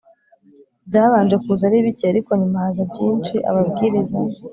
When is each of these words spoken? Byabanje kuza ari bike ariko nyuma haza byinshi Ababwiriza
Byabanje 0.87 1.35
kuza 1.43 1.63
ari 1.69 1.77
bike 1.85 2.05
ariko 2.11 2.29
nyuma 2.39 2.57
haza 2.63 2.83
byinshi 2.91 3.35
Ababwiriza 3.49 4.17